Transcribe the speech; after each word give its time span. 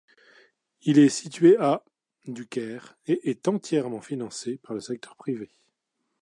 Il 0.81 0.97
est 0.97 1.09
situé 1.09 1.57
à 1.57 1.83
du 2.25 2.47
Caire 2.47 2.97
et 3.05 3.29
est 3.29 3.47
entièrement 3.47 4.01
financé 4.01 4.57
par 4.63 4.73
le 4.73 4.79
secteur 4.81 5.15
privé. 5.15 5.51